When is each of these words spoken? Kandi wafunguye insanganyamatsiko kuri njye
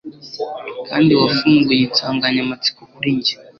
Kandi 0.87 1.11
wafunguye 1.21 1.81
insanganyamatsiko 1.87 2.81
kuri 2.93 3.09
njye 3.17 3.33